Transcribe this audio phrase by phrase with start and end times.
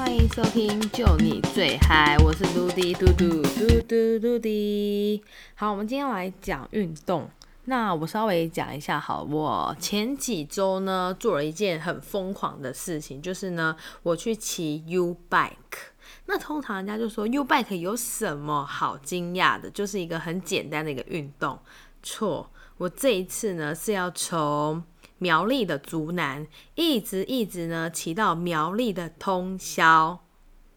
[0.00, 5.22] 欢迎收听《就你最嗨》，我是嘟滴嘟嘟嘟嘟嘟滴。
[5.54, 7.28] 好，我们今天来讲运动。
[7.66, 15.90] 那我稍微讲一下，好，我前几周呢做了一件很疯狂的事情，就是呢我去骑 U bike。
[16.24, 19.68] 那通常人家就说 U bike 有什么好惊讶的？
[19.70, 21.58] 就是一个很简单的一个运动。
[22.02, 24.82] 错，我这一次呢是要从
[25.20, 26.44] 苗栗的竹南，
[26.74, 30.18] 一直一直呢骑到苗栗的通宵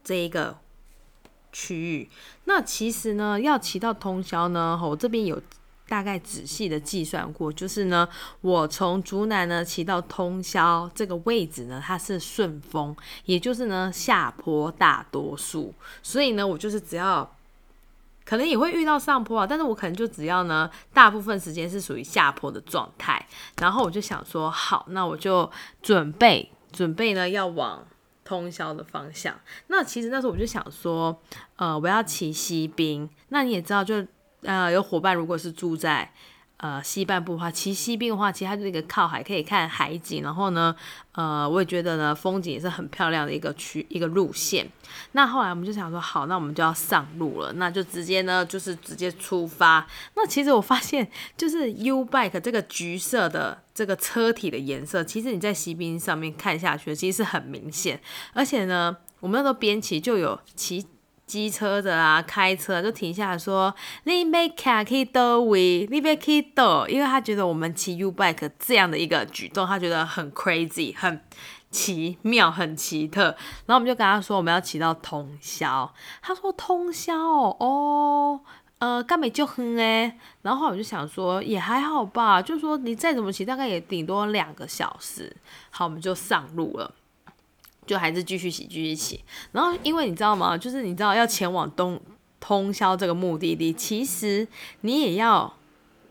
[0.04, 0.58] 这一个
[1.50, 2.08] 区域。
[2.44, 5.42] 那其实呢，要骑到通宵呢，我这边有
[5.88, 8.08] 大概仔细的计算过，就是呢，
[8.42, 17.34] 我从竹南呢骑到通宵这个位置呢，它是顺风，也就是呢下坡大多数，所以呢，我就是只要。
[18.24, 23.26] 可能也会遇到上坡啊，但是我可能就只要呢，大部分时间是属于下坡的状态，
[23.60, 25.50] 然后我就想说，好，那我就
[25.82, 27.86] 准备准备呢，要往
[28.24, 29.38] 通宵的方向。
[29.66, 31.20] 那其实那时候我就想说，
[31.56, 33.08] 呃，我要骑西滨。
[33.28, 34.06] 那你也知道，就
[34.42, 36.12] 呃，有伙伴如果是住在。
[36.64, 40.22] 呃，西半部的话，骑西滨的话，其实它就是一个靠海，可以看海景。
[40.22, 40.74] 然后呢，
[41.12, 44.66] 呃，我也觉得呢，风景也是很漂亮的一个区一个路线。
[45.12, 49.86] 那后来我们就想说，好，那我们就要上路了，那就直接呢，就是直接出发。
[50.14, 58.00] 那其实我发现，就是 U bike 这个橘色的这个车体的颜色，其实你在西滨上面看下去，其实是很明显。
[58.32, 60.86] 而且呢，我们那时候边骑就有骑。
[61.26, 71.20] 机车的啊，开车就停下来说：“你别开去到位，你别去到。”因为他觉得我们骑 U bike 这样的一个举动，他觉得很 crazy，很
[71.70, 73.24] 奇妙，很奇特。
[73.66, 78.40] 然后我们就跟他说：“我们要骑到通宵。”他说：“通宵哦，
[78.78, 85.34] 呃，干没就哼哎。”然后我就想说：“也还好吧，就是说你再怎么骑，大概也顶多两个小时。”
[85.70, 86.94] 好，我们就上路了。
[87.86, 89.20] 就还是继续洗，继续洗。
[89.52, 90.56] 然后，因为你知道吗？
[90.56, 92.00] 就是你知道要前往东
[92.40, 94.46] 通宵这个目的地，其实
[94.82, 95.54] 你也要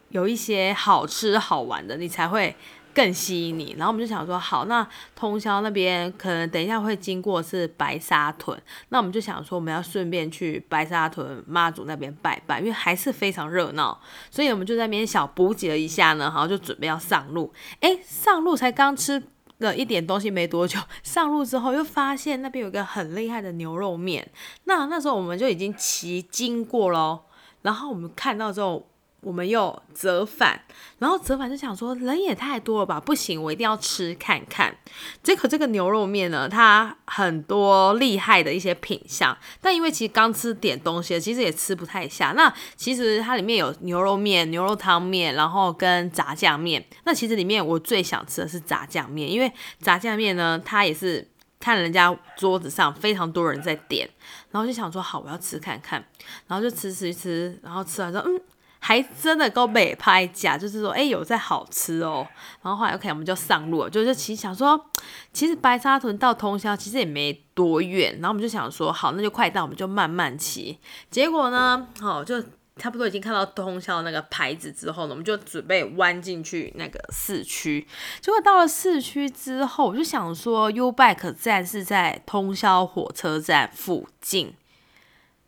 [0.10, 2.56] 有一些好吃好玩的，你才会
[2.94, 3.76] 更吸引你。
[3.78, 8.60] 然后我们就想说，好，那通宵那边可能等一下会经过是白沙屯，
[8.90, 14.00] 那我们就想说，我们要顺便去白沙屯妈祖那边拜拜，因为还是非常热闹。
[14.30, 17.52] 所以我们就在那边小补给了一下呢，然后就准备要上路。
[17.80, 19.22] 哎，上路才刚吃。
[19.64, 24.32] 了一点东西没多久，上路之后又发现那边有一个很厉害的牛肉面。
[24.66, 27.22] 那那时候我们就已经骑经过喽，
[27.64, 28.88] 然后我们看到之后。
[29.24, 30.62] 我们又折返，
[31.00, 34.76] 然后折返就想说人也太多了吧，不行，我一定要吃看看。
[35.22, 42.34] 结果这个牛肉面呢，它很多厉害的一些品相，但因为其实刚吃点东西，其实也吃不太下。
[42.36, 46.86] 那其实它里面有牛肉面、牛肉汤面，然后跟炸酱面。
[47.06, 49.52] 那其实里面我最想吃的是炸酱面，因为
[49.82, 51.26] 炸酱面呢，它也是
[51.60, 54.10] 看人家桌子上非常多人在点，
[54.52, 56.04] 然后就想说好，我要吃看看，
[56.48, 58.42] 然后就吃吃吃，然后吃完之后，嗯。
[58.86, 62.28] 还真的够美拍假，就是说，哎，有在好吃哦。
[62.62, 64.90] 然后后来 OK，我们就上路了，就是其实想说，
[65.32, 68.12] 其实白沙屯到通宵其实也没多远。
[68.16, 70.78] 然后我们就想说，好，那就快到，我们就慢慢骑。
[71.10, 72.44] 结果呢，好，就
[72.76, 77.88] 差不多已经看到通宵那个牌子之后呢，我们就准备弯进去那个市区。
[78.20, 84.56] 结果到了市区之后，我就想说，U Bike 站是在通宵火车站附近。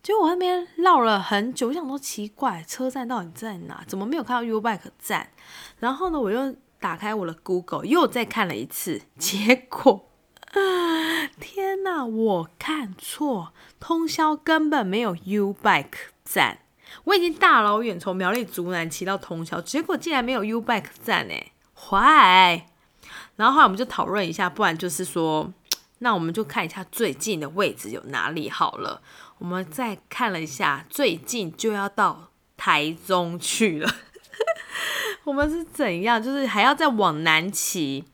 [0.06, 3.84] 结果我那边绕了很久，我想说奇怪，车站到底在哪？
[3.88, 5.32] 怎么没有看到 U Bike 站？
[5.80, 10.08] 然后呢，我又打开我的 Google，又再看了一次，结果，
[11.42, 16.60] 天哪，我看错，通宵根本没有 U Bike 站。
[17.06, 22.68] 我已经大老远从苗栗竹南骑到通宵，结果竟然没有 U Bike 站哎，坏！
[23.38, 25.52] 然后后来我们就讨论一下，不然就是说，
[26.00, 29.02] 那我们就看一下最近的位置有哪里好了。
[29.38, 33.96] 我们再看了一下，最近就要到台中去了。
[35.26, 36.22] 我们是怎样？
[36.22, 38.06] 就是还要再往南骑。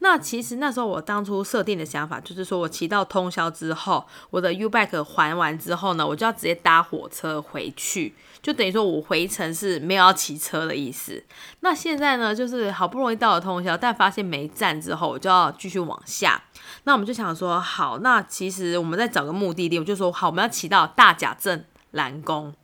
[0.00, 11.22] 那其实那时候我当初设定的想法，就是说我骑到通宵之后，我的 U bike 还完之后呢，我就要直接搭火车回去，就等于说我回程是没有要骑车的意思。
[11.60, 16.40] 那现在呢，就是好不容易到了通宵，但发现没站之后，我就要继续往下。
[16.84, 22.54] 那我们就想说，好，那其实我们再找个目的地，我就说好，我们要骑到大甲镇蓝宫。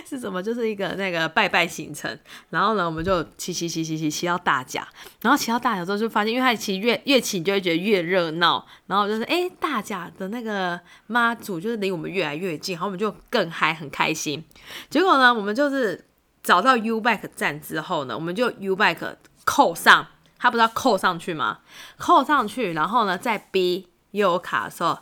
[0.06, 0.42] 是什么？
[0.42, 2.18] 就是一个那个拜拜行程，
[2.50, 4.86] 然后呢，我们就骑骑骑骑骑骑到大甲，
[5.20, 14.44] 然后骑到大甲之后就发现，因为它骑越越骑就会觉得越热闹，然后就是哎，大甲的那个妈祖就是离我们越来越近，然后我们就更嗨很开心。
[14.88, 16.06] 结果呢，我们就是
[16.42, 20.06] 找到 U bike 站之后呢，我们就 U bike 扣上，
[20.38, 21.58] 它不是要扣上去吗？
[21.98, 24.98] 扣上去，然后呢再 B 又有卡的时候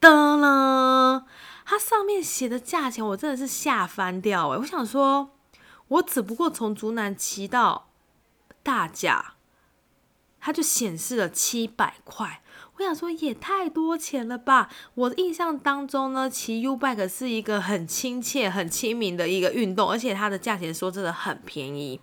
[0.00, 1.24] 的了，
[1.64, 4.58] 它上面写的价钱我真的是吓翻掉哎！
[4.58, 5.30] 我想说，
[5.88, 7.88] 我只不过从竹南骑到
[8.62, 9.34] 大甲，
[10.40, 12.42] 它就显示了七百块。
[12.76, 14.68] 我想说也太多钱了吧！
[14.94, 22.00] 我的印象当中呢，骑 U bike 是一个很亲切、很亲民的一个运动，而且它的价钱说真的很便宜。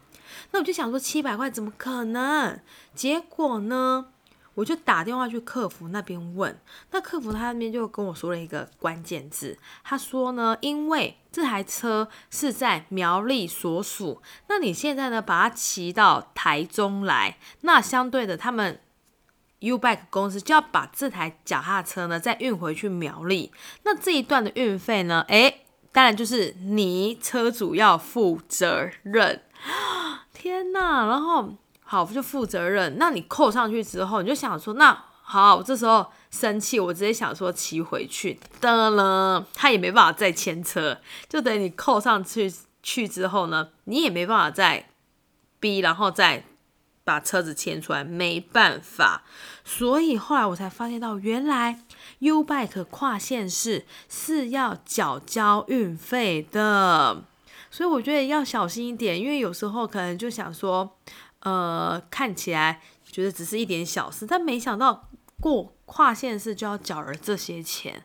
[0.52, 2.58] 那我就想说七百块怎么可能？
[2.96, 4.08] 结果呢，
[4.54, 6.58] 我就打电话去客服那边问，
[6.92, 18.80] 那客服他那边就跟我说了一个关键字，他说呢，因为这台车是在苗栗所属，那你现在呢把它骑到台中来，那相对的他们。
[19.64, 23.52] U bike 公司就要把这台脚踏车呢再运回去苗栗，
[23.84, 25.24] 那这一段的运费呢？
[25.28, 29.44] 诶，当然就是你车主要负责任。
[30.34, 31.54] 天呐，然后
[31.92, 38.40] 好就负责任，那你扣上去之后，你就想说，那好，这时候生气，我直接想说骑回去。
[38.62, 42.50] 的了，他也没办法再牵车，就等你扣上去
[42.82, 44.88] 去之后呢，你也没办法再
[45.60, 46.46] 逼，然后再。
[47.04, 49.24] 把车子牵出来，没办法，
[49.66, 51.82] 所以后来我才发现到，原来
[52.20, 57.24] U bike 跨线是是要缴交运费的，
[57.72, 60.96] 所以我觉得要小心一点，因为有时候可能就想说，
[61.42, 65.10] 呃，看起来觉得只是一点小事，但没想到
[65.40, 68.04] 过跨线是就要缴了这些钱。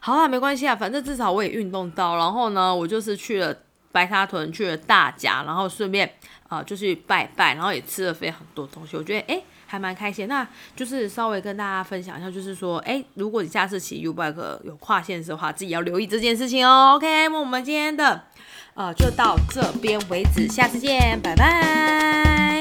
[0.00, 3.56] 好啦，没关系啊，反正至少我也运动到，然后呢，我就是去了。
[3.92, 6.12] 白沙屯去了大甲，然后顺便
[6.50, 10.28] 啊就去拜拜，然后也吃了非常多东西，我觉得哎还蛮开心。
[10.28, 16.92] 那就是稍微跟大家分享一下，就是说哎，如果你下次骑 U bike 有跨线的话，自己要留意这件事情哦。
[16.96, 18.24] OK，那我们今天的
[18.74, 22.55] 呃就到这边为止，下次见，拜拜。